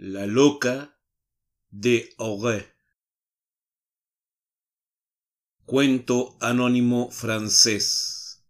La 0.00 0.28
loca 0.28 0.96
de 1.70 2.10
Auray. 2.18 2.64
Cuento 5.66 6.36
anónimo 6.40 7.10
francés. 7.10 8.46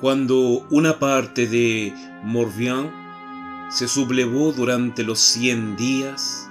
Cuando 0.00 0.64
una 0.70 1.00
parte 1.00 1.48
de 1.48 1.92
Morbihan 2.22 3.68
se 3.72 3.88
sublevó 3.88 4.52
durante 4.52 5.02
los 5.02 5.18
cien 5.18 5.76
días, 5.76 6.48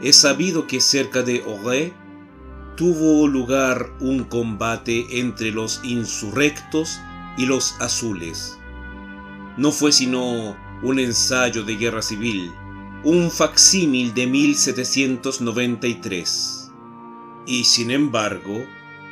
es 0.00 0.14
sabido 0.14 0.68
que 0.68 0.80
cerca 0.80 1.22
de 1.22 1.42
Auray 1.42 1.92
tuvo 2.76 3.26
lugar 3.26 3.90
un 3.98 4.22
combate 4.22 5.18
entre 5.18 5.50
los 5.50 5.80
insurrectos 5.82 7.00
y 7.36 7.46
los 7.46 7.74
azules. 7.80 8.59
No 9.56 9.72
fue 9.72 9.92
sino 9.92 10.56
un 10.82 10.98
ensayo 10.98 11.62
de 11.62 11.76
guerra 11.76 12.02
civil, 12.02 12.52
un 13.04 13.30
facsímil 13.30 14.12
de 14.14 14.26
1793. 14.26 16.72
Y 17.46 17.64
sin 17.64 17.90
embargo, 17.90 18.64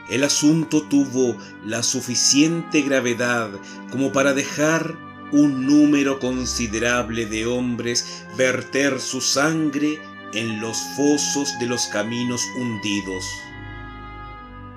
el 0.08 0.24
asunto 0.24 0.82
tuvo 0.82 1.36
la 1.64 1.82
suficiente 1.82 2.82
gravedad 2.82 3.50
como 3.90 4.12
para 4.12 4.32
dejar 4.32 4.96
un 5.32 5.66
número 5.66 6.18
considerable 6.18 7.26
de 7.26 7.46
hombres 7.46 8.24
verter 8.36 9.00
su 9.00 9.20
sangre 9.20 10.00
en 10.32 10.60
los 10.60 10.78
fosos 10.96 11.50
de 11.60 11.66
los 11.66 11.86
caminos 11.88 12.42
hundidos. 12.58 13.24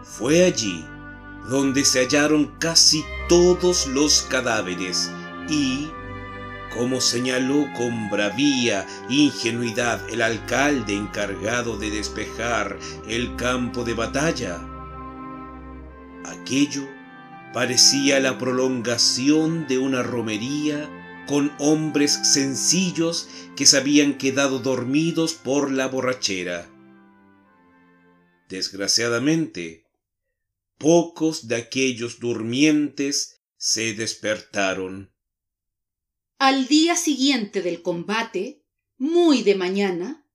Fue 0.04 0.44
allí 0.44 0.86
donde 1.50 1.86
se 1.86 2.00
hallaron 2.00 2.52
casi 2.60 3.04
todos 3.30 3.88
los 3.88 4.24
cadáveres 4.24 5.10
y, 5.52 5.92
como 6.74 7.02
señaló 7.02 7.68
con 7.76 8.10
bravía 8.10 8.88
ingenuidad 9.10 10.10
el 10.10 10.22
alcalde 10.22 10.96
encargado 10.96 11.78
de 11.78 11.92
despejar 11.92 12.80
el 13.08 13.36
campo 13.36 13.84
de 13.84 13.94
batalla, 13.94 14.60
aquello 16.26 16.88
parecía 17.54 18.20
la 18.22 18.38
prolongación 18.38 19.68
de 19.68 19.78
una 19.78 20.02
romería 20.02 20.90
con 21.28 21.52
hombres 21.60 22.14
sencillos 22.24 23.28
que 23.56 23.66
se 23.66 23.78
habían 23.78 24.18
quedado 24.18 24.60
dormidos 24.60 25.34
por 25.34 25.72
la 25.72 25.88
borrachera. 25.88 26.68
Desgraciadamente, 28.50 29.86
pocos 30.78 31.48
de 31.48 31.56
aquellos 31.56 32.20
durmientes 32.20 33.42
se 33.58 33.94
despertaron. 33.94 35.12
Al 36.44 36.68
día 36.68 36.96
siguiente 36.96 37.62
del 37.62 37.84
combate, 37.84 38.66
muy 38.98 39.44
de 39.44 39.54
mañana, 39.54 40.26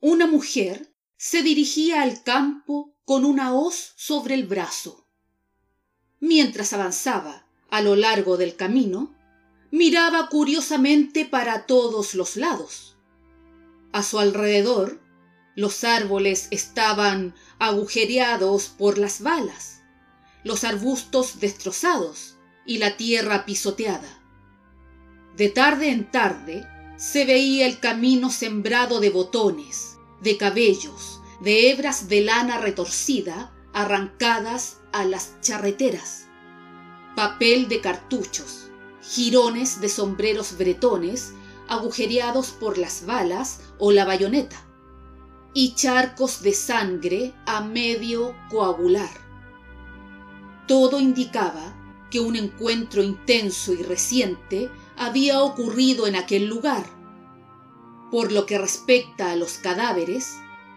una 0.00 0.26
mujer 0.26 0.92
se 1.16 1.44
dirigía 1.44 2.02
al 2.02 2.24
campo 2.24 2.96
con 3.04 3.24
una 3.24 3.54
hoz 3.54 3.92
sobre 3.94 4.34
el 4.34 4.48
brazo. 4.48 5.06
Mientras 6.18 6.72
avanzaba 6.72 7.46
a 7.70 7.82
lo 7.82 7.94
largo 7.94 8.36
del 8.36 8.56
camino, 8.56 9.14
miraba 9.70 10.28
curiosamente 10.28 11.24
para 11.24 11.66
todos 11.66 12.16
los 12.16 12.34
lados. 12.34 12.96
A 13.92 14.02
su 14.02 14.18
alrededor, 14.18 15.00
los 15.54 15.84
árboles 15.84 16.48
estaban 16.50 17.32
agujereados 17.60 18.70
por 18.70 18.98
las 18.98 19.22
balas 19.22 19.82
los 20.42 20.64
arbustos 20.64 21.38
destrozados 21.38 22.38
y 22.66 22.78
la 22.78 22.96
tierra 22.96 23.46
pisoteada. 23.46 24.23
De 25.36 25.48
tarde 25.48 25.88
en 25.90 26.10
tarde 26.10 26.64
se 26.96 27.24
veía 27.24 27.66
el 27.66 27.80
camino 27.80 28.30
sembrado 28.30 29.00
de 29.00 29.10
botones, 29.10 29.98
de 30.20 30.36
cabellos, 30.36 31.20
de 31.40 31.70
hebras 31.70 32.08
de 32.08 32.20
lana 32.20 32.58
retorcida 32.58 33.52
arrancadas 33.72 34.78
a 34.92 35.04
las 35.04 35.40
charreteras, 35.40 36.28
papel 37.16 37.68
de 37.68 37.80
cartuchos, 37.80 38.70
jirones 39.02 39.80
de 39.80 39.88
sombreros 39.88 40.56
bretones 40.56 41.32
agujereados 41.66 42.50
por 42.50 42.78
las 42.78 43.04
balas 43.04 43.60
o 43.78 43.90
la 43.90 44.04
bayoneta, 44.04 44.64
y 45.52 45.74
charcos 45.74 46.42
de 46.42 46.52
sangre 46.52 47.34
a 47.46 47.60
medio 47.60 48.36
coagular. 48.50 49.10
Todo 50.68 51.00
indicaba 51.00 51.74
que 52.10 52.20
un 52.20 52.36
encuentro 52.36 53.02
intenso 53.02 53.72
y 53.72 53.82
reciente 53.82 54.70
había 54.96 55.42
ocurrido 55.42 56.06
en 56.06 56.16
aquel 56.16 56.46
lugar. 56.46 56.84
Por 58.10 58.32
lo 58.32 58.46
que 58.46 58.58
respecta 58.58 59.32
a 59.32 59.36
los 59.36 59.54
cadáveres, 59.58 60.36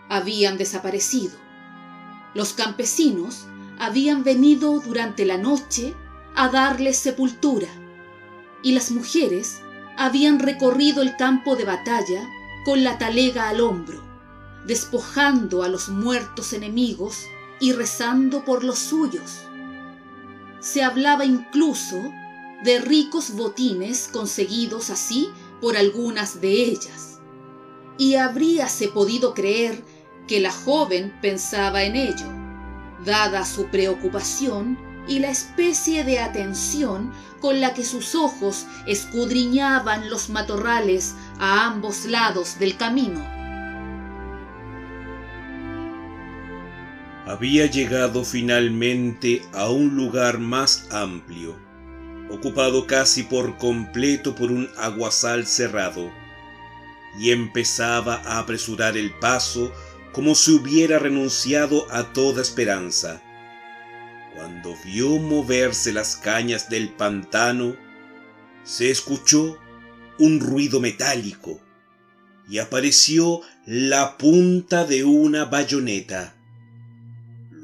habían 0.09 0.57
desaparecido. 0.57 1.35
Los 2.33 2.53
campesinos 2.53 3.45
habían 3.79 4.23
venido 4.23 4.79
durante 4.79 5.25
la 5.25 5.37
noche 5.37 5.95
a 6.35 6.49
darles 6.49 6.97
sepultura 6.97 7.67
y 8.63 8.71
las 8.71 8.91
mujeres 8.91 9.61
habían 9.97 10.39
recorrido 10.39 11.01
el 11.01 11.15
campo 11.15 11.55
de 11.55 11.65
batalla 11.65 12.27
con 12.65 12.83
la 12.83 12.97
talega 12.97 13.49
al 13.49 13.61
hombro, 13.61 14.03
despojando 14.65 15.63
a 15.63 15.67
los 15.67 15.89
muertos 15.89 16.53
enemigos 16.53 17.25
y 17.59 17.73
rezando 17.73 18.43
por 18.45 18.63
los 18.63 18.79
suyos 18.79 19.47
se 20.59 20.83
hablaba 20.83 21.25
incluso 21.25 21.95
de 22.63 22.79
ricos 22.79 23.31
botines 23.31 24.09
conseguidos 24.11 24.89
así 24.89 25.29
por 25.61 25.77
algunas 25.77 26.41
de 26.41 26.51
ellas. 26.63 27.19
Y 27.97 28.15
habríase 28.15 28.89
podido 28.89 29.33
creer 29.33 29.83
que 30.27 30.39
la 30.39 30.51
joven 30.51 31.17
pensaba 31.21 31.83
en 31.83 31.95
ello, 31.95 32.27
dada 33.05 33.45
su 33.45 33.67
preocupación 33.67 34.77
y 35.07 35.19
la 35.19 35.29
especie 35.29 36.03
de 36.03 36.19
atención 36.19 37.11
con 37.39 37.61
la 37.61 37.73
que 37.73 37.85
sus 37.85 38.13
ojos 38.15 38.65
escudriñaban 38.87 40.09
los 40.09 40.29
matorrales 40.29 41.15
a 41.39 41.65
ambos 41.65 42.05
lados 42.05 42.59
del 42.59 42.75
camino. 42.77 43.37
había 47.27 47.65
llegado 47.65 48.23
finalmente 48.23 49.41
a 49.51 49.69
un 49.69 49.97
lugar 49.97 50.39
más 50.39 50.87
amplio, 50.91 51.57
ocupado 52.29 52.87
casi 52.87 53.23
por 53.23 53.57
completo 53.57 54.35
por 54.35 54.51
un 54.51 54.69
aguasal 54.77 55.45
cerrado, 55.45 56.11
y 57.19 57.31
empezaba 57.31 58.21
a 58.25 58.39
apresurar 58.39 58.97
el 58.97 59.11
paso 59.19 59.71
como 60.11 60.35
si 60.35 60.51
hubiera 60.51 60.99
renunciado 60.99 61.85
a 61.91 62.13
toda 62.13 62.41
esperanza. 62.41 63.21
Cuando 64.35 64.75
vio 64.85 65.17
moverse 65.17 65.91
las 65.91 66.15
cañas 66.15 66.69
del 66.69 66.89
pantano, 66.89 67.75
se 68.63 68.91
escuchó 68.91 69.57
un 70.19 70.39
ruido 70.39 70.79
metálico 70.79 71.59
y 72.49 72.59
apareció 72.59 73.41
la 73.65 74.17
punta 74.17 74.85
de 74.85 75.03
una 75.03 75.45
bayoneta 75.45 76.37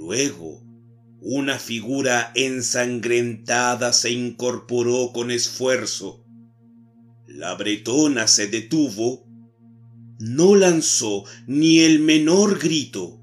Luego, 0.05 0.61
una 1.25 1.57
figura 1.57 2.33
ensangrentada 2.35 3.93
se 3.93 4.11
incorporó 4.11 5.13
con 5.13 5.31
esfuerzo. 5.31 6.25
La 7.27 7.55
bretona 7.55 8.27
se 8.27 8.47
detuvo, 8.47 9.25
no 10.19 10.55
lanzó 10.55 11.23
ni 11.47 11.79
el 11.79 11.99
menor 11.99 12.59
grito, 12.59 13.21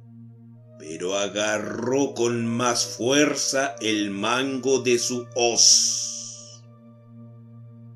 pero 0.79 1.19
agarró 1.19 2.15
con 2.15 2.47
más 2.47 2.87
fuerza 2.87 3.77
el 3.83 4.11
mango 4.11 4.81
de 4.81 4.99
su 4.99 5.27
hoz. 5.35 6.63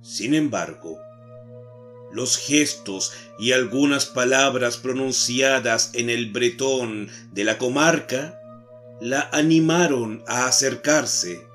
Sin 0.02 0.34
embargo, 0.34 0.98
los 2.12 2.36
gestos 2.36 3.14
y 3.38 3.52
algunas 3.52 4.04
palabras 4.04 4.76
pronunciadas 4.76 5.92
en 5.94 6.10
el 6.10 6.30
bretón 6.30 7.08
de 7.32 7.44
la 7.44 7.56
comarca 7.56 8.38
la 9.00 9.28
animaron 9.32 10.22
a 10.26 10.46
acercarse. 10.46 11.46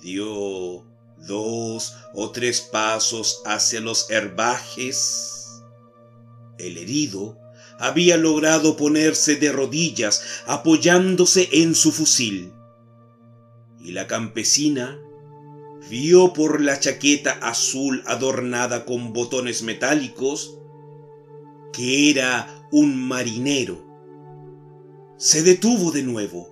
Dio 0.00 0.84
dos 1.16 1.96
o 2.14 2.30
tres 2.30 2.60
pasos 2.60 3.42
hacia 3.44 3.80
los 3.80 4.10
herbajes. 4.10 5.62
El 6.58 6.78
herido 6.78 7.38
había 7.78 8.16
logrado 8.16 8.76
ponerse 8.76 9.36
de 9.36 9.52
rodillas 9.52 10.42
apoyándose 10.46 11.48
en 11.52 11.74
su 11.74 11.92
fusil. 11.92 12.52
Y 13.80 13.92
la 13.92 14.06
campesina 14.06 14.98
vio 15.90 16.32
por 16.32 16.60
la 16.60 16.80
chaqueta 16.80 17.32
azul 17.42 18.02
adornada 18.06 18.84
con 18.84 19.12
botones 19.12 19.62
metálicos 19.62 20.58
que 21.72 22.10
era 22.10 22.66
un 22.70 22.96
marinero 22.96 23.83
se 25.16 25.42
detuvo 25.42 25.90
de 25.90 26.02
nuevo, 26.02 26.48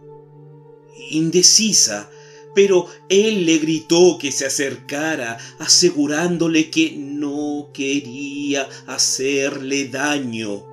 indecisa, 1.10 2.10
pero 2.54 2.86
él 3.08 3.46
le 3.46 3.58
gritó 3.58 4.18
que 4.18 4.30
se 4.30 4.46
acercara, 4.46 5.38
asegurándole 5.58 6.70
que 6.70 6.94
no 6.96 7.70
quería 7.72 8.68
hacerle 8.86 9.88
daño, 9.88 10.64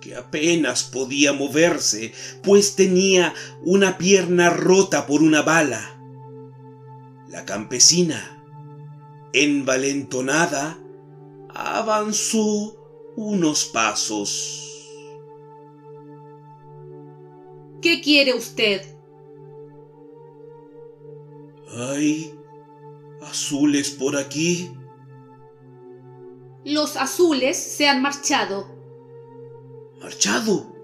que 0.00 0.14
apenas 0.14 0.84
podía 0.84 1.32
moverse, 1.32 2.12
pues 2.42 2.76
tenía 2.76 3.34
una 3.62 3.98
pierna 3.98 4.50
rota 4.50 5.06
por 5.06 5.22
una 5.22 5.42
bala. 5.42 5.96
La 7.28 7.44
campesina, 7.44 8.44
envalentonada, 9.32 10.78
avanzó 11.54 12.76
unos 13.16 13.66
pasos. 13.66 14.69
¿Qué 17.82 18.00
quiere 18.02 18.34
usted? 18.34 18.82
¿Hay 21.72 22.34
azules 23.22 23.90
por 23.90 24.16
aquí? 24.16 24.70
Los 26.64 26.96
azules 26.96 27.56
se 27.56 27.88
han 27.88 28.02
marchado. 28.02 28.68
¿Marchado? 30.00 30.74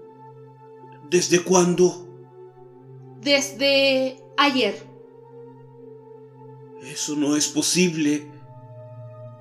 ¿Desde 1.09 1.43
cuándo? 1.43 2.07
Desde 3.21 4.23
ayer. 4.37 4.87
Eso 6.83 7.15
no 7.15 7.35
es 7.35 7.47
posible. 7.47 8.31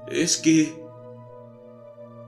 Es 0.08 0.36
que 0.36 0.84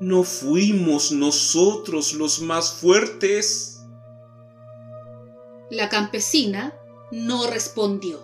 no 0.00 0.22
fuimos 0.22 1.12
nosotros 1.12 2.14
los 2.14 2.40
más 2.40 2.72
fuertes. 2.72 3.77
La 5.70 5.90
campesina 5.90 6.74
no 7.10 7.46
respondió. 7.46 8.20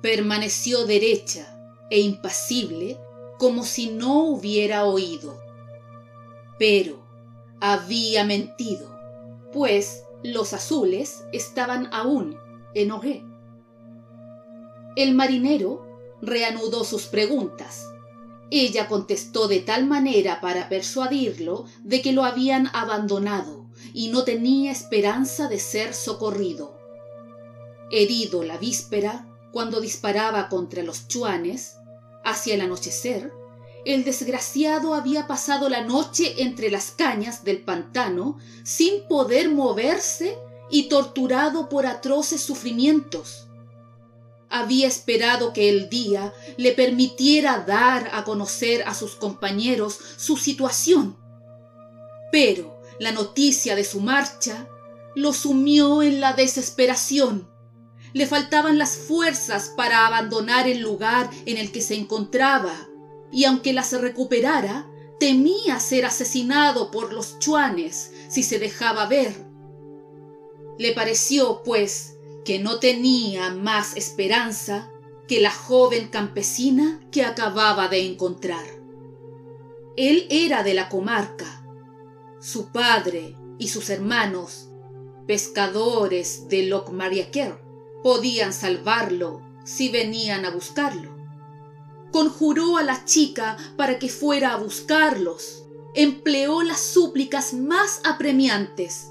Permaneció 0.00 0.86
derecha 0.86 1.58
e 1.90 2.00
impasible 2.00 2.96
como 3.38 3.64
si 3.64 3.90
no 3.90 4.24
hubiera 4.24 4.84
oído. 4.84 5.36
Pero 6.56 7.02
había 7.60 8.24
mentido, 8.24 8.96
pues 9.52 10.04
los 10.22 10.52
azules 10.52 11.24
estaban 11.32 11.88
aún 11.92 12.38
en 12.74 12.92
Ogué. 12.92 13.24
El 14.94 15.14
marinero 15.14 15.86
reanudó 16.22 16.84
sus 16.84 17.06
preguntas. 17.06 17.92
Ella 18.50 18.86
contestó 18.86 19.48
de 19.48 19.58
tal 19.58 19.86
manera 19.86 20.40
para 20.40 20.68
persuadirlo 20.68 21.64
de 21.82 22.00
que 22.00 22.12
lo 22.12 22.24
habían 22.24 22.68
abandonado 22.72 23.67
y 23.92 24.08
no 24.08 24.24
tenía 24.24 24.72
esperanza 24.72 25.48
de 25.48 25.58
ser 25.58 25.94
socorrido. 25.94 26.78
Herido 27.90 28.42
la 28.42 28.58
víspera, 28.58 29.26
cuando 29.52 29.80
disparaba 29.80 30.48
contra 30.48 30.82
los 30.82 31.08
chuanes, 31.08 31.76
hacia 32.24 32.54
el 32.54 32.60
anochecer, 32.60 33.32
el 33.84 34.04
desgraciado 34.04 34.94
había 34.94 35.26
pasado 35.26 35.68
la 35.68 35.82
noche 35.82 36.42
entre 36.42 36.70
las 36.70 36.90
cañas 36.90 37.44
del 37.44 37.62
pantano 37.62 38.38
sin 38.62 39.04
poder 39.08 39.50
moverse 39.50 40.36
y 40.70 40.88
torturado 40.88 41.68
por 41.68 41.86
atroces 41.86 42.42
sufrimientos. 42.42 43.48
Había 44.50 44.86
esperado 44.86 45.52
que 45.52 45.68
el 45.68 45.88
día 45.88 46.32
le 46.56 46.72
permitiera 46.72 47.64
dar 47.66 48.10
a 48.12 48.24
conocer 48.24 48.82
a 48.86 48.94
sus 48.94 49.14
compañeros 49.14 49.98
su 50.16 50.36
situación. 50.36 51.16
Pero 52.32 52.77
la 52.98 53.12
noticia 53.12 53.76
de 53.76 53.84
su 53.84 54.00
marcha 54.00 54.68
lo 55.14 55.32
sumió 55.32 56.02
en 56.02 56.20
la 56.20 56.32
desesperación. 56.32 57.48
Le 58.12 58.26
faltaban 58.26 58.78
las 58.78 58.96
fuerzas 58.96 59.72
para 59.76 60.06
abandonar 60.06 60.68
el 60.68 60.80
lugar 60.80 61.30
en 61.46 61.58
el 61.58 61.72
que 61.72 61.80
se 61.80 61.94
encontraba, 61.94 62.88
y 63.30 63.44
aunque 63.44 63.72
las 63.72 63.92
recuperara, 63.92 64.86
temía 65.20 65.80
ser 65.80 66.06
asesinado 66.06 66.90
por 66.90 67.12
los 67.12 67.38
chuanes 67.38 68.12
si 68.28 68.42
se 68.42 68.58
dejaba 68.58 69.06
ver. 69.06 69.34
Le 70.78 70.92
pareció, 70.92 71.62
pues, 71.64 72.16
que 72.44 72.58
no 72.58 72.78
tenía 72.78 73.50
más 73.50 73.96
esperanza 73.96 74.90
que 75.26 75.40
la 75.40 75.50
joven 75.50 76.08
campesina 76.08 77.00
que 77.10 77.24
acababa 77.24 77.88
de 77.88 78.06
encontrar. 78.06 78.64
Él 79.96 80.26
era 80.30 80.62
de 80.62 80.74
la 80.74 80.88
comarca. 80.88 81.57
Su 82.40 82.68
padre 82.68 83.36
y 83.58 83.68
sus 83.68 83.90
hermanos, 83.90 84.68
pescadores 85.26 86.48
de 86.48 86.64
Locmariaquer, 86.64 87.58
podían 88.02 88.52
salvarlo 88.52 89.42
si 89.64 89.88
venían 89.88 90.44
a 90.44 90.50
buscarlo. 90.50 91.16
Conjuró 92.12 92.78
a 92.78 92.82
la 92.82 93.04
chica 93.04 93.56
para 93.76 93.98
que 93.98 94.08
fuera 94.08 94.54
a 94.54 94.56
buscarlos. 94.56 95.64
Empleó 95.94 96.62
las 96.62 96.80
súplicas 96.80 97.52
más 97.52 98.00
apremiantes 98.04 99.08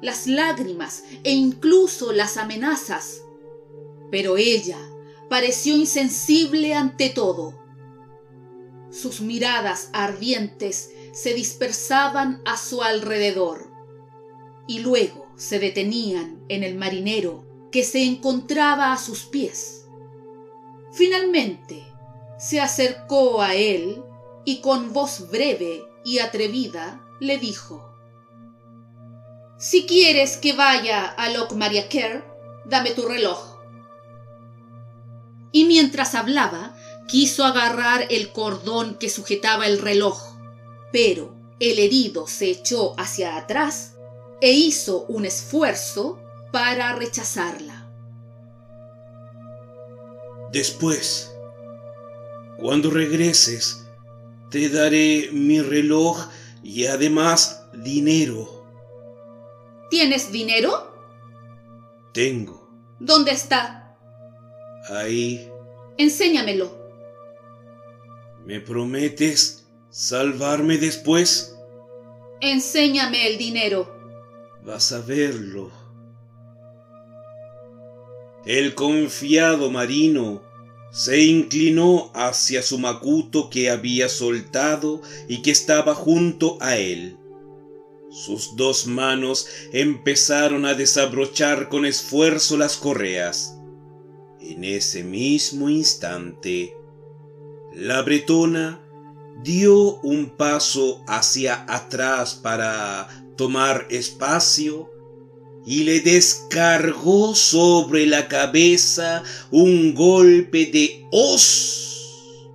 las 0.00 0.26
lágrimas 0.26 1.04
e 1.24 1.32
incluso 1.32 2.12
las 2.12 2.36
amenazas. 2.36 3.22
Pero 4.10 4.36
ella 4.36 4.78
pareció 5.28 5.76
insensible 5.76 6.74
ante 6.74 7.10
todo. 7.10 7.54
Sus 8.90 9.20
miradas 9.20 9.90
ardientes 9.92 10.90
se 11.12 11.34
dispersaban 11.34 12.42
a 12.44 12.56
su 12.56 12.82
alrededor 12.82 13.70
y 14.66 14.80
luego 14.80 15.26
se 15.36 15.58
detenían 15.58 16.44
en 16.48 16.62
el 16.62 16.74
marinero 16.76 17.44
que 17.72 17.84
se 17.84 18.04
encontraba 18.04 18.92
a 18.92 18.98
sus 18.98 19.24
pies. 19.24 19.86
Finalmente 20.92 21.84
se 22.38 22.60
acercó 22.60 23.42
a 23.42 23.54
él 23.54 24.02
y 24.44 24.60
con 24.60 24.92
voz 24.92 25.30
breve 25.30 25.84
y 26.04 26.18
atrevida 26.18 27.04
le 27.20 27.38
dijo 27.38 27.88
si 29.58 29.86
quieres 29.86 30.36
que 30.36 30.52
vaya 30.52 31.04
a 31.04 31.30
Locmariaquer, 31.30 32.24
dame 32.64 32.92
tu 32.92 33.02
reloj. 33.02 33.58
Y 35.50 35.64
mientras 35.64 36.14
hablaba, 36.14 36.76
quiso 37.08 37.44
agarrar 37.44 38.06
el 38.08 38.30
cordón 38.30 38.94
que 38.94 39.08
sujetaba 39.08 39.66
el 39.66 39.80
reloj, 39.80 40.37
pero 40.92 41.34
el 41.60 41.78
herido 41.78 42.26
se 42.26 42.50
echó 42.50 42.94
hacia 42.98 43.36
atrás 43.36 43.96
e 44.40 44.52
hizo 44.52 45.04
un 45.06 45.24
esfuerzo 45.24 46.20
para 46.52 46.94
rechazarla. 46.94 47.88
Después, 50.52 51.34
cuando 52.58 52.90
regreses, 52.90 53.86
te 54.50 54.68
daré 54.68 55.28
mi 55.32 55.60
reloj 55.60 56.28
y 56.62 56.86
además 56.86 57.64
dinero. 57.74 58.64
¿Tienes 59.90 60.32
dinero? 60.32 60.92
Tengo. 62.12 62.68
¿Dónde 62.98 63.32
está? 63.32 63.96
Ahí. 64.88 65.50
Enséñamelo. 65.98 66.76
¿Me 68.44 68.60
prometes 68.60 69.57
salvarme 69.98 70.78
después? 70.78 71.56
Enséñame 72.40 73.26
el 73.26 73.36
dinero. 73.36 73.92
Vas 74.64 74.92
a 74.92 75.00
verlo. 75.00 75.72
El 78.46 78.76
confiado 78.76 79.72
marino 79.72 80.40
se 80.92 81.24
inclinó 81.24 82.12
hacia 82.14 82.62
su 82.62 82.78
macuto 82.78 83.50
que 83.50 83.70
había 83.70 84.08
soltado 84.08 85.02
y 85.26 85.42
que 85.42 85.50
estaba 85.50 85.96
junto 85.96 86.58
a 86.60 86.76
él. 86.76 87.16
Sus 88.08 88.54
dos 88.54 88.86
manos 88.86 89.48
empezaron 89.72 90.64
a 90.64 90.74
desabrochar 90.74 91.68
con 91.68 91.84
esfuerzo 91.84 92.56
las 92.56 92.76
correas. 92.76 93.58
En 94.40 94.62
ese 94.62 95.02
mismo 95.02 95.68
instante, 95.68 96.72
la 97.74 98.00
bretona 98.02 98.87
dio 99.42 100.00
un 100.00 100.30
paso 100.36 101.02
hacia 101.06 101.64
atrás 101.68 102.34
para 102.34 103.08
tomar 103.36 103.86
espacio 103.90 104.90
y 105.66 105.84
le 105.84 106.00
descargó 106.00 107.34
sobre 107.34 108.06
la 108.06 108.28
cabeza 108.28 109.22
un 109.50 109.94
golpe 109.94 110.66
de 110.66 111.06
hoz 111.10 112.48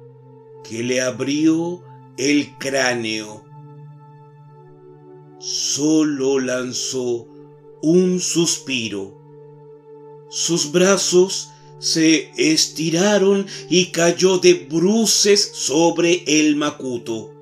que 0.63 0.83
le 0.83 1.01
abrió 1.01 1.83
el 2.17 2.57
cráneo 2.57 3.43
solo 5.43 6.39
lanzó 6.39 7.27
un 7.81 8.21
suspiro. 8.21 9.19
Sus 10.29 10.71
brazos 10.71 11.51
se 11.83 12.31
estiraron 12.37 13.45
y 13.69 13.87
cayó 13.87 14.37
de 14.37 14.53
bruces 14.53 15.51
sobre 15.53 16.23
el 16.25 16.55
macuto. 16.55 17.33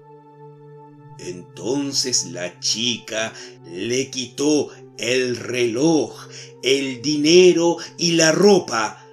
Entonces 1.19 2.25
la 2.31 2.59
chica 2.59 3.33
le 3.71 4.09
quitó 4.09 4.69
el 4.97 5.37
reloj, 5.37 6.27
el 6.63 7.03
dinero 7.03 7.77
y 7.99 8.13
la 8.13 8.31
ropa, 8.31 9.05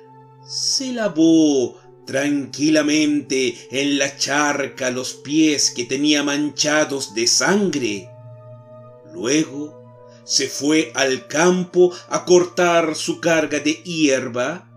se 0.49 0.95
lavó 0.95 1.79
tranquilamente 2.07 3.55
en 3.71 3.99
la 3.99 4.17
charca 4.17 4.91
los 4.91 5.13
pies 5.13 5.71
que 5.71 5.85
tenía 5.85 6.23
manchados 6.23 7.13
de 7.15 7.27
sangre. 7.27 8.09
Luego 9.13 9.77
se 10.25 10.49
fue 10.49 10.91
al 10.95 11.27
campo 11.27 11.93
a 12.09 12.25
cortar 12.25 12.95
su 12.97 13.21
carga 13.21 13.61
de 13.61 13.75
hierba 13.75 14.68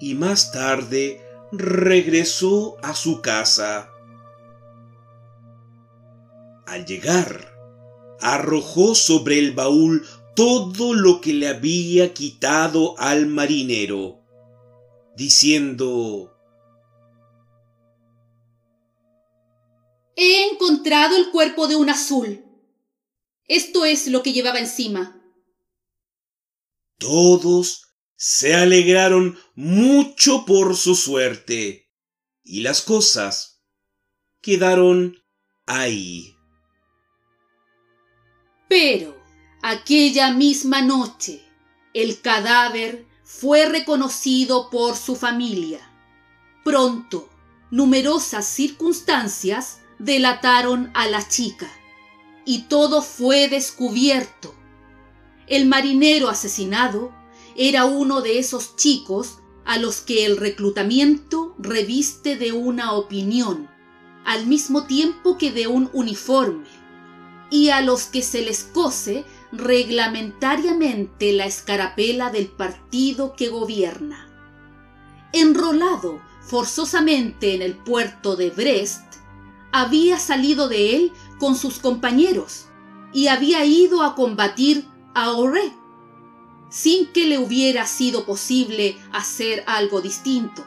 y 0.00 0.14
más 0.14 0.52
tarde 0.52 1.20
regresó 1.52 2.76
a 2.82 2.94
su 2.94 3.20
casa. 3.20 3.90
Al 6.66 6.84
llegar, 6.84 7.54
arrojó 8.20 8.94
sobre 8.94 9.38
el 9.38 9.52
baúl 9.52 10.06
todo 10.34 10.94
lo 10.94 11.20
que 11.20 11.32
le 11.32 11.48
había 11.48 12.12
quitado 12.14 12.94
al 12.98 13.26
marinero, 13.26 14.20
diciendo 15.16 16.34
He 20.14 20.50
encontrado 20.50 21.16
el 21.16 21.30
cuerpo 21.30 21.68
de 21.68 21.76
un 21.76 21.90
azul. 21.90 22.44
Esto 23.46 23.84
es 23.84 24.08
lo 24.08 24.22
que 24.22 24.32
llevaba 24.32 24.58
encima. 24.58 25.22
Todos 26.98 27.87
se 28.20 28.52
alegraron 28.56 29.38
mucho 29.54 30.44
por 30.44 30.76
su 30.76 30.96
suerte 30.96 31.88
y 32.42 32.62
las 32.62 32.82
cosas 32.82 33.62
quedaron 34.42 35.22
ahí. 35.66 36.34
Pero 38.68 39.16
aquella 39.62 40.32
misma 40.32 40.82
noche 40.82 41.40
el 41.94 42.20
cadáver 42.20 43.06
fue 43.22 43.66
reconocido 43.66 44.68
por 44.68 44.96
su 44.96 45.14
familia. 45.14 45.78
Pronto, 46.64 47.30
numerosas 47.70 48.46
circunstancias 48.46 49.78
delataron 50.00 50.90
a 50.94 51.06
la 51.06 51.26
chica 51.28 51.70
y 52.44 52.62
todo 52.62 53.00
fue 53.00 53.48
descubierto. 53.48 54.56
El 55.46 55.66
marinero 55.66 56.28
asesinado 56.28 57.16
era 57.60 57.86
uno 57.86 58.22
de 58.22 58.38
esos 58.38 58.76
chicos 58.76 59.40
a 59.64 59.78
los 59.78 60.00
que 60.00 60.24
el 60.24 60.36
reclutamiento 60.36 61.56
reviste 61.58 62.36
de 62.36 62.52
una 62.52 62.92
opinión, 62.92 63.68
al 64.24 64.46
mismo 64.46 64.84
tiempo 64.86 65.36
que 65.36 65.50
de 65.50 65.66
un 65.66 65.90
uniforme, 65.92 66.68
y 67.50 67.70
a 67.70 67.80
los 67.80 68.04
que 68.04 68.22
se 68.22 68.42
les 68.42 68.62
cose 68.62 69.24
reglamentariamente 69.50 71.32
la 71.32 71.46
escarapela 71.46 72.30
del 72.30 72.46
partido 72.46 73.34
que 73.34 73.48
gobierna. 73.48 74.28
Enrolado 75.32 76.20
forzosamente 76.42 77.56
en 77.56 77.62
el 77.62 77.74
puerto 77.74 78.36
de 78.36 78.50
Brest, 78.50 79.02
había 79.72 80.20
salido 80.20 80.68
de 80.68 80.94
él 80.94 81.12
con 81.40 81.56
sus 81.56 81.80
compañeros 81.80 82.66
y 83.12 83.26
había 83.26 83.64
ido 83.64 84.04
a 84.04 84.14
combatir 84.14 84.86
a 85.14 85.24
Auray, 85.24 85.72
sin 86.70 87.06
que 87.12 87.26
le 87.26 87.38
hubiera 87.38 87.86
sido 87.86 88.26
posible 88.26 88.98
hacer 89.12 89.64
algo 89.66 90.00
distinto. 90.00 90.66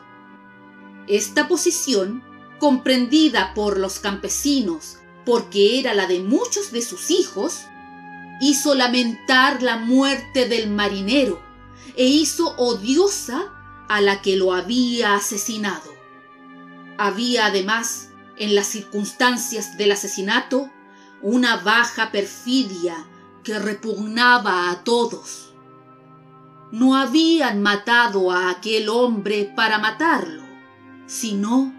Esta 1.08 1.48
posición, 1.48 2.24
comprendida 2.60 3.54
por 3.54 3.80
los 3.80 4.00
campesinos 4.00 4.98
porque 5.26 5.80
era 5.80 5.94
la 5.94 6.08
de 6.08 6.20
muchos 6.20 6.72
de 6.72 6.82
sus 6.82 7.12
hijos, 7.12 7.62
hizo 8.42 8.74
lamentar 8.76 9.62
la 9.62 9.78
muerte 9.78 10.48
del 10.48 10.70
marinero 10.70 11.42
e 11.96 12.06
hizo 12.06 12.56
odiosa 12.58 13.52
a 13.88 14.02
la 14.02 14.22
que 14.22 14.36
lo 14.36 14.54
había 14.54 15.16
asesinado. 15.16 15.92
Había 16.98 17.48
además 17.48 18.10
en 18.38 18.56
las 18.56 18.68
circunstancias 18.68 19.78
del 19.78 19.92
asesinato 19.92 20.72
una 21.22 21.58
baja 21.58 22.12
perfidia 22.12 23.06
que 23.44 23.60
repugnaba 23.60 24.72
a 24.72 24.84
todos. 24.84 25.51
No 26.72 26.96
habían 26.96 27.62
matado 27.62 28.32
a 28.32 28.50
aquel 28.50 28.90
hombre 28.90 29.52
para 29.56 29.78
matarlo, 29.78 30.44
sino 31.06 31.74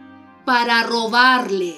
para 0.45 0.83
robarle. 0.83 1.77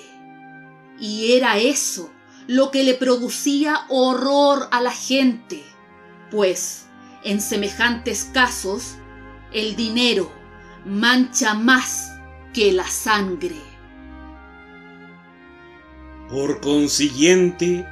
Y 0.98 1.32
era 1.32 1.58
eso 1.58 2.10
lo 2.46 2.70
que 2.70 2.84
le 2.84 2.94
producía 2.94 3.86
horror 3.88 4.68
a 4.70 4.80
la 4.80 4.90
gente, 4.90 5.62
pues 6.30 6.86
en 7.22 7.40
semejantes 7.40 8.30
casos 8.32 8.96
el 9.52 9.76
dinero 9.76 10.30
mancha 10.84 11.54
más 11.54 12.10
que 12.52 12.72
la 12.72 12.86
sangre. 12.86 13.56
Por 16.28 16.60
consiguiente, 16.60 17.86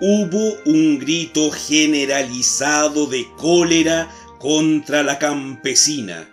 hubo 0.00 0.56
un 0.66 0.98
grito 0.98 1.50
generalizado 1.50 3.06
de 3.06 3.26
cólera 3.36 4.10
contra 4.38 5.02
la 5.02 5.18
campesina. 5.18 6.28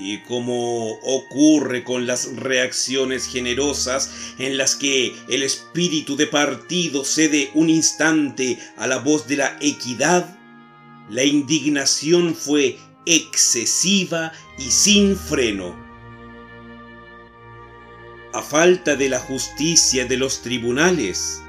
Y 0.00 0.18
como 0.24 0.90
ocurre 1.00 1.82
con 1.82 2.06
las 2.06 2.36
reacciones 2.36 3.26
generosas 3.26 4.34
en 4.38 4.58
las 4.58 4.76
que 4.76 5.14
el 5.28 5.42
espíritu 5.42 6.14
de 6.14 6.26
partido 6.26 7.04
cede 7.04 7.50
un 7.54 7.70
instante 7.70 8.58
a 8.76 8.86
la 8.86 8.98
voz 8.98 9.26
de 9.26 9.38
la 9.38 9.56
equidad, 9.60 10.38
la 11.08 11.24
indignación 11.24 12.34
fue 12.34 12.78
excesiva 13.06 14.32
y 14.58 14.70
sin 14.70 15.16
freno 15.16 15.88
a 18.32 18.42
falta 18.42 18.94
de 18.94 19.08
la 19.08 19.18
justicia 19.18 20.04
de 20.04 20.16
los 20.16 20.42
tribunales. 20.42 21.42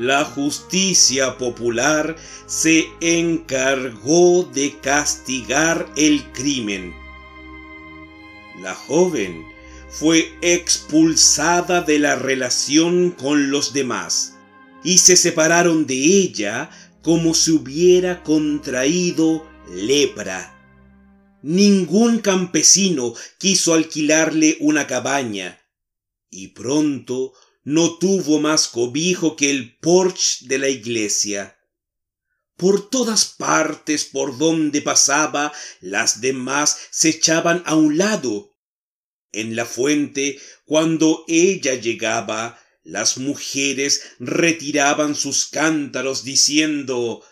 La 0.00 0.24
justicia 0.24 1.38
popular 1.38 2.14
se 2.46 2.86
encargó 3.00 4.44
de 4.44 4.78
castigar 4.80 5.92
el 5.96 6.22
crimen. 6.32 6.94
La 8.62 8.76
joven 8.76 9.44
fue 9.90 10.32
expulsada 10.40 11.80
de 11.80 11.98
la 11.98 12.14
relación 12.14 13.10
con 13.10 13.50
los 13.50 13.72
demás 13.72 14.36
y 14.84 14.98
se 14.98 15.16
separaron 15.16 15.84
de 15.84 15.96
ella 15.96 16.70
como 17.02 17.34
si 17.34 17.50
hubiera 17.50 18.22
contraído 18.22 19.48
lepra. 19.68 20.54
Ningún 21.42 22.20
campesino 22.20 23.14
quiso 23.38 23.74
alquilarle 23.74 24.58
una 24.60 24.86
cabaña 24.86 25.60
y 26.30 26.48
pronto 26.48 27.32
no 27.68 27.98
tuvo 27.98 28.40
más 28.40 28.66
cobijo 28.66 29.36
que 29.36 29.50
el 29.50 29.76
porche 29.76 30.46
de 30.46 30.56
la 30.56 30.70
iglesia. 30.70 31.58
Por 32.56 32.88
todas 32.88 33.26
partes 33.26 34.06
por 34.06 34.38
donde 34.38 34.80
pasaba, 34.80 35.52
las 35.82 36.22
demás 36.22 36.78
se 36.90 37.10
echaban 37.10 37.62
a 37.66 37.74
un 37.74 37.98
lado. 37.98 38.56
En 39.32 39.54
la 39.54 39.66
fuente, 39.66 40.40
cuando 40.64 41.26
ella 41.28 41.74
llegaba, 41.74 42.58
las 42.84 43.18
mujeres 43.18 44.02
retiraban 44.18 45.14
sus 45.14 45.44
cántaros 45.44 46.24
diciendo 46.24 47.22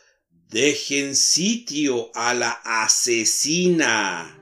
Dejen 0.51 1.17
sitio 1.17 2.11
a 2.15 2.35
la 2.35 2.51
asesina. 2.63 4.39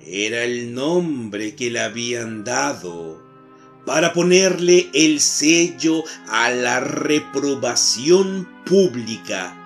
Era 0.00 0.44
el 0.44 0.72
nombre 0.72 1.56
que 1.56 1.72
le 1.72 1.80
habían 1.80 2.44
dado 2.44 3.31
para 3.84 4.12
ponerle 4.12 4.90
el 4.92 5.20
sello 5.20 6.04
a 6.28 6.50
la 6.50 6.80
reprobación 6.80 8.48
pública. 8.64 9.58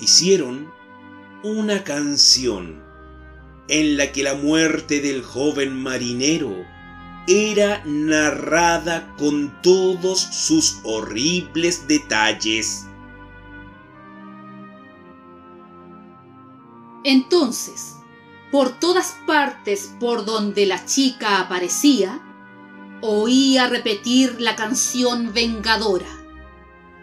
Hicieron 0.00 0.70
una 1.42 1.84
canción 1.84 2.82
en 3.68 3.96
la 3.96 4.12
que 4.12 4.22
la 4.22 4.34
muerte 4.34 5.00
del 5.00 5.22
joven 5.22 5.74
marinero 5.82 6.64
era 7.26 7.82
narrada 7.84 9.14
con 9.18 9.60
todos 9.62 10.18
sus 10.18 10.78
horribles 10.82 11.86
detalles. 11.86 12.86
Entonces, 17.04 17.96
por 18.50 18.70
todas 18.80 19.16
partes 19.26 19.94
por 20.00 20.24
donde 20.24 20.64
la 20.64 20.84
chica 20.86 21.40
aparecía, 21.40 22.22
oía 23.00 23.68
repetir 23.68 24.40
la 24.40 24.56
canción 24.56 25.32
vengadora. 25.32 26.08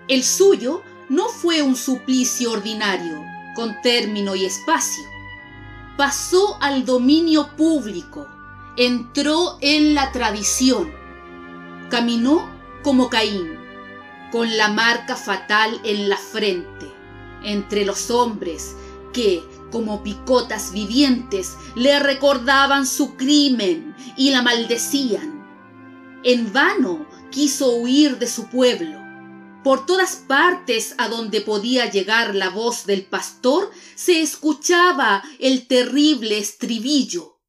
El 0.08 0.24
suyo 0.24 0.82
no 1.10 1.30
fue 1.30 1.62
un 1.62 1.76
suplicio 1.76 2.52
ordinario, 2.52 3.24
con 3.56 3.80
término 3.82 4.36
y 4.36 4.46
espacio. 4.46 5.04
Pasó 5.98 6.58
al 6.62 6.86
dominio 6.86 7.56
público, 7.56 8.28
entró 8.78 9.58
en 9.62 9.94
la 9.96 10.12
tradición, 10.12 10.92
caminó 11.90 12.50
como 12.84 13.10
Caín, 13.10 13.58
con 14.32 14.58
la 14.58 14.68
marca 14.68 15.16
fatal 15.16 15.80
en 15.84 16.10
la 16.10 16.18
frente, 16.18 16.92
entre 17.44 17.86
los 17.86 18.12
hombres 18.12 18.76
que, 19.14 19.44
como 19.72 20.04
picotas 20.04 20.74
vivientes, 20.74 21.56
le 21.76 22.00
recordaban 22.00 22.86
su 22.86 23.16
crimen 23.16 23.96
y 24.18 24.32
la 24.32 24.42
maldecían. 24.42 25.35
En 26.28 26.52
vano 26.52 27.08
quiso 27.30 27.76
huir 27.76 28.18
de 28.18 28.26
su 28.26 28.50
pueblo. 28.50 29.00
Por 29.64 29.86
todas 29.86 30.16
partes 30.16 30.96
a 30.98 31.08
donde 31.08 31.40
podía 31.40 31.88
llegar 31.92 32.34
la 32.34 32.50
voz 32.50 32.88
del 32.88 33.06
pastor 33.06 33.70
se 33.94 34.24
escuchaba 34.24 35.24
el 35.38 35.68
terrible 35.68 36.40
estribillo. 36.40 37.44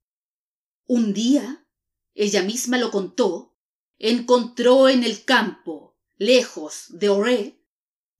Un 0.84 1.14
día, 1.14 1.66
ella 2.12 2.42
misma 2.42 2.76
lo 2.76 2.90
contó, 2.90 3.56
encontró 3.98 4.90
en 4.90 5.04
el 5.04 5.24
campo, 5.24 5.96
lejos 6.18 6.88
de 6.90 7.08
Oré, 7.08 7.64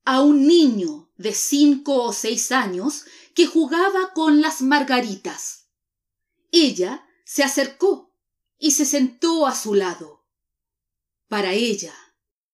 a 0.07 0.23
un 0.23 0.47
niño 0.47 1.13
de 1.19 1.35
cinco 1.35 2.03
o 2.03 2.15
seis 2.15 2.51
años 2.51 3.05
que 3.35 3.45
jugaba 3.45 4.15
con 4.15 4.41
las 4.41 4.63
margaritas. 4.63 5.69
Ella 6.51 7.07
se 7.27 7.43
acercó 7.43 8.15
y 8.59 8.71
se 8.71 8.87
sentó 8.87 9.47
a 9.47 9.55
su 9.55 9.75
lado. 9.75 10.16
Para 11.29 11.53
ella, 11.53 11.95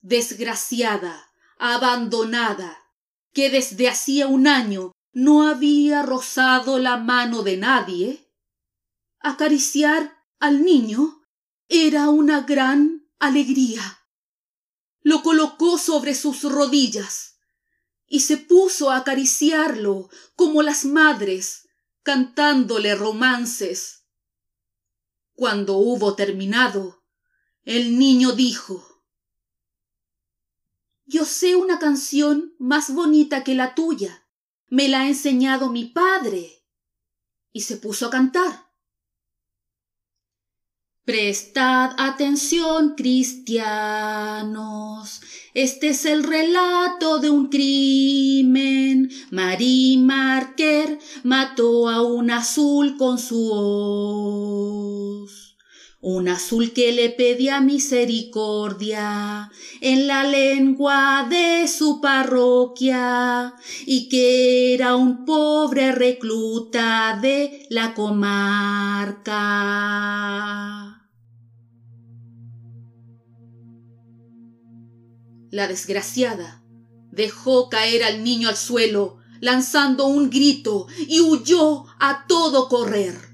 desgraciada, 0.00 1.30
abandonada, 1.58 2.78
que 3.32 3.50
desde 3.50 3.88
hacía 3.88 4.26
un 4.26 4.46
año 4.46 4.92
no 5.12 5.46
había 5.48 6.02
rozado 6.02 6.78
la 6.78 6.96
mano 6.96 7.42
de 7.42 7.56
nadie, 7.56 8.28
acariciar 9.20 10.16
al 10.38 10.64
niño 10.64 11.22
era 11.68 12.08
una 12.08 12.40
gran 12.42 13.08
alegría. 13.18 14.00
Lo 15.02 15.22
colocó 15.22 15.78
sobre 15.78 16.14
sus 16.14 16.42
rodillas 16.42 17.36
y 18.06 18.20
se 18.20 18.36
puso 18.36 18.90
a 18.90 18.98
acariciarlo 18.98 20.08
como 20.34 20.62
las 20.62 20.84
madres, 20.84 21.68
cantándole 22.02 22.94
romances. 22.94 24.04
Cuando 25.34 25.76
hubo 25.76 26.14
terminado, 26.14 27.01
el 27.64 27.98
niño 27.98 28.32
dijo 28.32 29.00
Yo 31.06 31.24
sé 31.24 31.54
una 31.54 31.78
canción 31.78 32.54
más 32.58 32.92
bonita 32.92 33.44
que 33.44 33.54
la 33.54 33.74
tuya. 33.74 34.26
Me 34.68 34.88
la 34.88 35.02
ha 35.02 35.08
enseñado 35.08 35.68
mi 35.70 35.84
padre. 35.84 36.64
Y 37.52 37.60
se 37.60 37.76
puso 37.76 38.06
a 38.06 38.10
cantar. 38.10 38.72
Prestad 41.04 41.94
atención, 41.98 42.94
cristianos. 42.96 43.60
Este 45.52 45.90
es 45.90 46.04
el 46.06 46.24
relato 46.24 47.18
de 47.18 47.28
un 47.30 47.48
crimen. 47.48 49.10
Marie 49.30 49.98
Marker 49.98 50.98
mató 51.22 51.88
a 51.88 52.02
un 52.02 52.30
azul 52.30 52.96
con 52.96 53.18
su 53.18 53.50
hoz 53.52 55.41
un 56.02 56.28
azul 56.28 56.72
que 56.72 56.90
le 56.90 57.10
pedía 57.10 57.60
misericordia 57.60 59.52
en 59.80 60.08
la 60.08 60.24
lengua 60.24 61.28
de 61.30 61.68
su 61.68 62.00
parroquia 62.00 63.54
y 63.86 64.08
que 64.08 64.74
era 64.74 64.96
un 64.96 65.24
pobre 65.24 65.92
recluta 65.92 67.16
de 67.22 67.66
la 67.70 67.94
comarca. 67.94 69.28
La 75.52 75.68
desgraciada 75.68 76.64
dejó 77.12 77.68
caer 77.68 78.02
al 78.02 78.24
niño 78.24 78.48
al 78.48 78.56
suelo, 78.56 79.18
lanzando 79.40 80.06
un 80.06 80.30
grito, 80.30 80.88
y 81.06 81.20
huyó 81.20 81.84
a 82.00 82.26
todo 82.26 82.68
correr. 82.68 83.31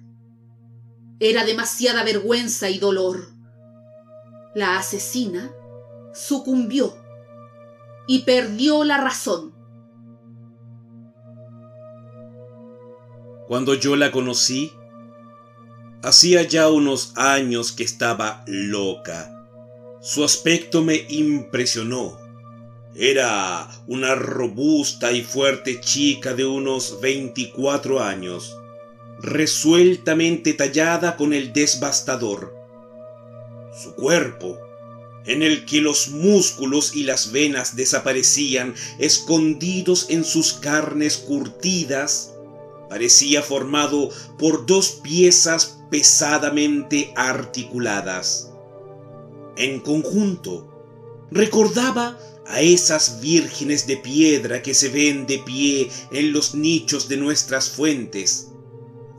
Era 1.21 1.45
demasiada 1.45 2.05
vergüenza 2.05 2.71
y 2.71 2.79
dolor. 2.79 3.29
La 4.55 4.79
asesina 4.79 5.51
sucumbió 6.15 6.97
y 8.07 8.21
perdió 8.21 8.85
la 8.85 8.99
razón. 8.99 9.53
Cuando 13.49 13.75
yo 13.75 13.97
la 13.97 14.13
conocí, 14.13 14.73
hacía 16.03 16.43
ya 16.43 16.69
unos 16.69 17.13
años 17.17 17.73
que 17.73 17.83
estaba 17.83 18.45
loca. 18.47 19.35
Su 20.01 20.23
aspecto 20.23 20.85
me 20.85 21.05
impresionó. 21.09 22.17
Era 22.95 23.69
una 23.89 24.15
robusta 24.15 25.11
y 25.11 25.23
fuerte 25.23 25.81
chica 25.81 26.35
de 26.35 26.47
unos 26.47 27.01
24 27.01 28.01
años 28.01 28.58
resueltamente 29.21 30.55
tallada 30.55 31.17
con 31.17 31.33
el 31.33 31.53
devastador. 31.53 32.55
Su 33.81 33.95
cuerpo, 33.95 34.59
en 35.27 35.43
el 35.43 35.65
que 35.65 35.81
los 35.81 36.09
músculos 36.09 36.97
y 36.97 37.05
las 37.05 37.33
venas 37.33 37.77
desaparecían 37.77 38.75
escondidos 38.99 40.07
en 40.09 40.25
sus 40.25 40.55
carnes 40.55 41.19
curtidas, 41.19 42.35
parecía 42.89 43.43
formado 43.43 44.09
por 44.39 44.67
dos 44.67 45.01
piezas 45.03 45.79
pesadamente 45.91 47.13
articuladas. 47.17 48.51
En 49.57 49.81
conjunto, 49.81 50.69
recordaba 51.31 52.19
a 52.47 52.63
esas 52.63 53.21
vírgenes 53.21 53.87
de 53.87 53.99
piedra 53.99 54.63
que 54.63 54.73
se 54.73 54.89
ven 54.89 55.27
de 55.27 55.39
pie 55.39 55.91
en 56.11 56.33
los 56.33 56.55
nichos 56.55 57.09
de 57.09 57.19
nuestras 57.19 57.69
fuentes, 57.69 58.49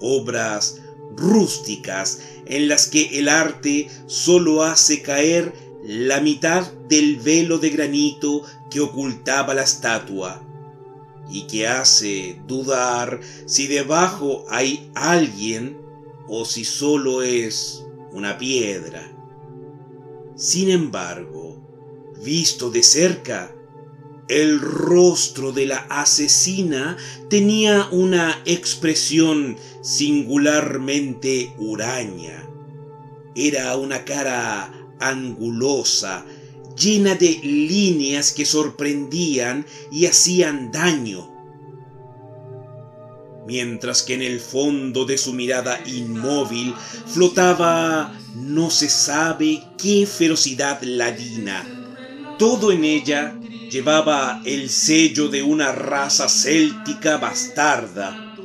obras 0.02 0.80
rústicas 1.16 2.20
en 2.46 2.68
las 2.68 2.88
que 2.88 3.20
el 3.20 3.30
arte 3.30 3.90
solo 4.08 4.64
hace 4.64 5.02
caer 5.02 5.54
la 5.84 6.20
mitad 6.22 6.72
del 6.88 7.18
velo 7.18 7.58
de 7.58 7.70
granito 7.70 8.44
que 8.70 8.80
ocultaba 8.80 9.54
la 9.54 9.64
estatua 9.64 10.44
y 11.30 11.44
que 11.44 11.68
hace 11.68 12.42
dudar 12.48 13.20
si 13.46 13.68
debajo 13.68 14.46
hay 14.50 14.90
alguien 14.96 15.78
o 16.28 16.46
si 16.46 16.66
solo 16.66 17.22
es 17.22 17.86
una 18.12 18.38
piedra. 18.38 19.12
Sin 20.36 20.70
embargo, 20.70 21.58
visto 22.24 22.70
de 22.70 22.84
cerca, 22.84 23.56
el 24.30 24.62
rostro 24.62 25.52
de 25.52 25.66
la 25.66 25.78
asesina 25.90 26.96
tenía 27.30 27.88
una 27.92 28.42
expresión 28.46 29.58
singularmente 29.82 31.52
huraña. 31.58 32.48
Era 33.36 33.76
una 33.76 34.06
cara 34.06 34.72
angulosa, 35.00 36.26
llena 36.78 37.16
de 37.16 37.40
líneas 37.42 38.32
que 38.32 38.46
sorprendían 38.46 39.66
y 39.92 40.06
hacían 40.06 40.72
daño. 40.72 41.28
Mientras 43.48 44.04
que 44.04 44.14
en 44.14 44.22
el 44.22 44.40
fondo 44.40 45.06
de 45.06 45.18
su 45.18 45.34
mirada 45.34 45.82
inmóvil 45.88 46.76
flotaba 47.08 48.14
no 48.36 48.70
se 48.70 48.90
sabe 48.90 49.64
qué 49.76 50.06
ferocidad 50.06 50.84
ladina. 50.84 51.66
Todo 52.38 52.72
en 52.72 52.84
ella 52.84 53.39
llevaba 53.70 54.42
el 54.46 54.70
sello 54.70 55.28
de 55.30 55.44
una 55.44 55.72
raza 55.72 56.28
céltica 56.28 57.18
bastarda, 57.18 58.36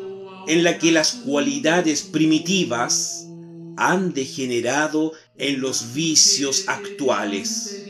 en 0.46 0.62
la 0.62 0.78
que 0.78 0.92
las 0.92 1.12
cualidades 1.12 2.02
primitivas 2.02 3.26
han 3.76 4.12
degenerado 4.12 5.12
en 5.36 5.60
los 5.60 5.94
vicios 5.94 6.64
actuales. 6.68 7.80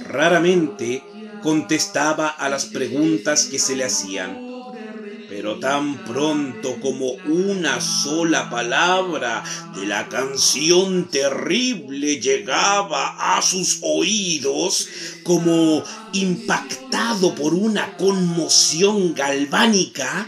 Raramente 0.00 1.02
contestaba 1.42 2.28
a 2.28 2.48
las 2.48 2.66
preguntas 2.66 3.46
que 3.46 3.58
se 3.58 3.76
le 3.76 3.84
hacían 3.84 4.45
pero 5.46 5.60
tan 5.60 5.98
pronto 5.98 6.80
como 6.80 7.12
una 7.24 7.80
sola 7.80 8.50
palabra 8.50 9.44
de 9.76 9.86
la 9.86 10.08
canción 10.08 11.08
terrible 11.08 12.20
llegaba 12.20 13.36
a 13.36 13.40
sus 13.42 13.78
oídos, 13.82 14.88
como 15.22 15.84
impactado 16.12 17.32
por 17.36 17.54
una 17.54 17.96
conmoción 17.96 19.14
galvánica, 19.14 20.26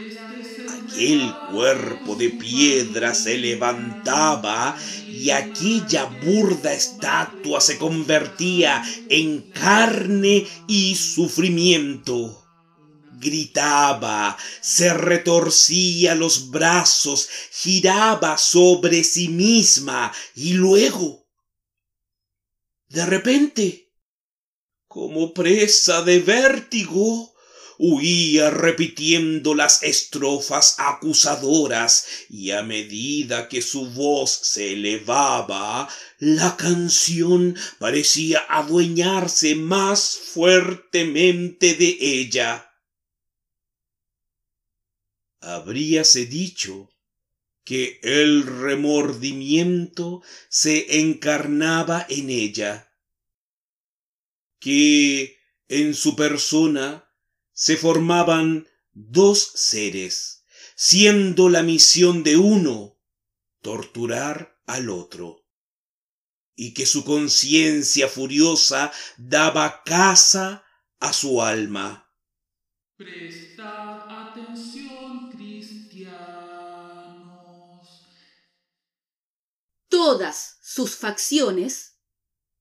aquel 0.86 1.34
cuerpo 1.50 2.14
de 2.14 2.28
piedra 2.30 3.12
se 3.12 3.38
levantaba 3.38 4.76
y 5.10 5.30
aquella 5.30 6.04
burda 6.04 6.72
estatua 6.72 7.60
se 7.60 7.76
convertía 7.76 8.84
en 9.08 9.40
carne 9.50 10.46
y 10.68 10.94
sufrimiento 10.94 12.47
gritaba, 13.18 14.36
se 14.60 14.92
retorcía 14.94 16.14
los 16.14 16.50
brazos, 16.50 17.28
giraba 17.50 18.38
sobre 18.38 19.04
sí 19.04 19.28
misma 19.28 20.12
y 20.34 20.54
luego, 20.54 21.26
de 22.88 23.04
repente, 23.06 23.92
como 24.86 25.34
presa 25.34 26.02
de 26.02 26.20
vértigo, 26.20 27.34
huía 27.78 28.50
repitiendo 28.50 29.54
las 29.54 29.82
estrofas 29.84 30.74
acusadoras 30.78 32.06
y 32.28 32.50
a 32.50 32.62
medida 32.62 33.48
que 33.48 33.62
su 33.62 33.86
voz 33.90 34.30
se 34.42 34.72
elevaba, 34.72 35.88
la 36.18 36.56
canción 36.56 37.56
parecía 37.78 38.44
adueñarse 38.48 39.54
más 39.54 40.18
fuertemente 40.34 41.74
de 41.74 41.96
ella. 42.00 42.67
Habríase 45.40 46.26
dicho 46.26 46.90
que 47.64 48.00
el 48.02 48.44
remordimiento 48.44 50.22
se 50.48 51.00
encarnaba 51.00 52.06
en 52.08 52.30
ella, 52.30 52.90
que 54.58 55.38
en 55.68 55.94
su 55.94 56.16
persona 56.16 57.08
se 57.52 57.76
formaban 57.76 58.66
dos 58.92 59.52
seres, 59.54 60.44
siendo 60.74 61.48
la 61.48 61.62
misión 61.62 62.22
de 62.22 62.36
uno 62.36 62.98
torturar 63.60 64.58
al 64.66 64.90
otro, 64.90 65.44
y 66.56 66.72
que 66.74 66.86
su 66.86 67.04
conciencia 67.04 68.08
furiosa 68.08 68.92
daba 69.18 69.82
caza 69.84 70.64
a 71.00 71.12
su 71.12 71.42
alma. 71.42 72.10
Todas 80.00 80.58
sus 80.62 80.94
facciones, 80.94 81.98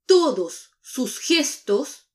todos 0.07 0.71
sus 0.81 1.19
gestos, 1.19 2.09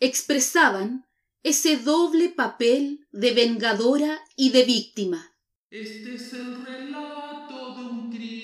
expresaban 0.00 1.06
ese 1.42 1.76
doble 1.76 2.30
papel 2.30 3.06
de 3.12 3.34
vengadora 3.34 4.18
y 4.36 4.52
de 4.52 4.64
víctima. 4.64 5.34
Este 5.68 6.14
es 6.14 6.32
el 6.32 6.64
relato 6.64 7.76
de 7.76 7.84
un 7.84 8.10
crimen. 8.10 8.34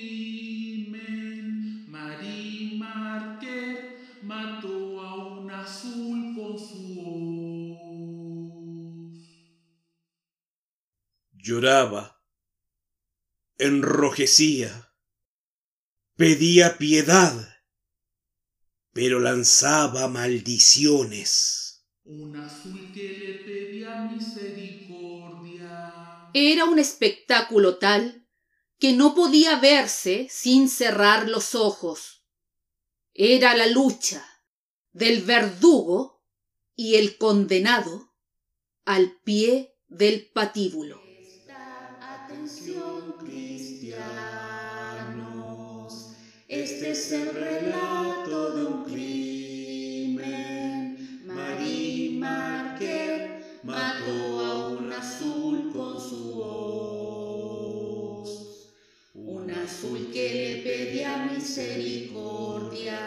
Marie 1.91 2.77
Marquet 2.77 4.21
mató 4.23 5.01
a 5.01 5.39
un 5.39 5.51
azul 5.51 6.35
con 6.37 6.59
su 6.59 7.01
hoz. 7.01 7.79
Lloraba, 11.33 12.22
enrojecía, 13.59 14.95
pedía 16.17 16.79
piedad 16.79 17.53
pero 18.93 19.21
lanzaba 19.21 20.09
maldiciones. 20.09 21.87
Un 22.05 22.37
azul 22.37 22.93
que 22.93 23.19
le 23.19 23.35
pedía 23.45 24.03
misericordia. 24.03 26.29
Era 26.35 26.67
un 26.67 26.79
espectáculo 26.79 27.79
tal 27.79 28.29
que 28.79 28.93
no 28.93 29.15
podía 29.15 29.59
verse 29.61 30.27
sin 30.31 30.69
cerrar 30.69 31.27
los 31.29 31.55
ojos. 31.55 32.27
Era 33.15 33.57
la 33.57 33.67
lucha 33.67 34.27
del 34.93 35.23
verdugo 35.23 36.23
y 36.75 36.97
el 36.97 37.17
condenado 37.17 38.13
al 38.85 39.19
pie 39.23 39.75
del 39.89 40.27
patíbulo. 40.27 41.02
Es 46.93 47.11
el 47.11 47.35
relato 47.35 48.53
de 48.53 48.65
un 48.67 48.85
crimen. 48.85 50.29
Marie 51.25 52.19
Marquet 52.19 53.63
mató 53.63 54.41
a 54.41 54.69
un 54.69 54.93
azul 54.93 55.73
con 55.73 55.99
su 55.99 56.39
hoz. 56.39 56.69
Un 59.15 59.51
azul 59.51 60.11
que 60.13 60.35
le 60.35 60.57
pedía 60.63 61.31
misericordia 61.33 62.99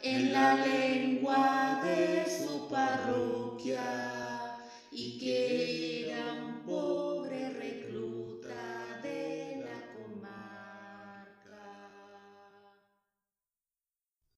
en 0.00 0.32
la 0.32 0.54
lengua 0.54 1.80
de 1.82 2.06